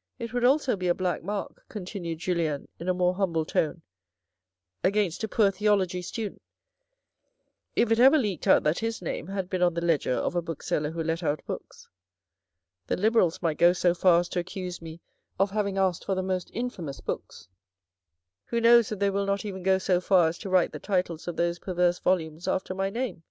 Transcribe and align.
"It 0.18 0.32
would 0.32 0.42
also 0.42 0.74
be 0.74 0.88
a 0.88 0.94
black 0.94 1.22
mark," 1.22 1.66
continued 1.68 2.18
Julien 2.18 2.66
in 2.80 2.88
a 2.88 2.94
more 2.94 3.14
humble 3.16 3.44
tone," 3.44 3.82
against 4.82 5.22
a 5.22 5.28
poor 5.28 5.50
theology 5.50 6.00
student 6.00 6.40
if 7.74 7.90
it 7.92 7.98
ever 7.98 8.16
leaked 8.16 8.46
out 8.46 8.62
that 8.62 8.78
his 8.78 9.02
name 9.02 9.26
had 9.26 9.50
been 9.50 9.60
on 9.60 9.74
the 9.74 9.84
ledger 9.84 10.14
of 10.14 10.34
a 10.34 10.40
book 10.40 10.62
seller 10.62 10.92
who 10.92 11.04
let 11.04 11.22
out 11.22 11.44
books. 11.44 11.90
The 12.86 12.96
Liberals 12.96 13.42
might 13.42 13.58
go 13.58 13.74
so 13.74 13.92
far 13.92 14.20
as 14.20 14.30
to 14.30 14.38
accuse 14.38 14.80
me 14.80 15.02
of 15.38 15.50
having 15.50 15.76
asked 15.76 16.06
for 16.06 16.14
the 16.14 16.22
most 16.22 16.50
infamous 16.54 17.02
books. 17.02 17.46
Who 18.46 18.62
knows 18.62 18.90
if 18.90 18.98
they 18.98 19.10
will 19.10 19.26
not 19.26 19.44
even 19.44 19.62
go 19.62 19.76
so 19.76 20.00
far 20.00 20.28
as 20.28 20.38
to 20.38 20.48
write 20.48 20.72
the 20.72 20.78
titles 20.78 21.28
of 21.28 21.36
those 21.36 21.58
perverse 21.58 21.98
volumes 21.98 22.48
after 22.48 22.74
my 22.74 22.88
name 22.88 23.24